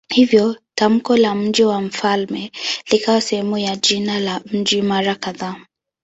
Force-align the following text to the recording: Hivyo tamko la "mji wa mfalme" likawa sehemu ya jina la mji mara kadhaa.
Hivyo 0.09 0.55
tamko 0.75 1.17
la 1.17 1.35
"mji 1.35 1.63
wa 1.63 1.81
mfalme" 1.81 2.51
likawa 2.91 3.21
sehemu 3.21 3.57
ya 3.57 3.75
jina 3.75 4.19
la 4.19 4.41
mji 4.53 4.81
mara 4.81 5.15
kadhaa. 5.15 5.55